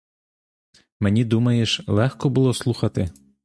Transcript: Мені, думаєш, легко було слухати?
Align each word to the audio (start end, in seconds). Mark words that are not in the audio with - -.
Мені, 0.99 1.25
думаєш, 1.25 1.81
легко 1.87 2.29
було 2.29 2.53
слухати? 2.53 3.09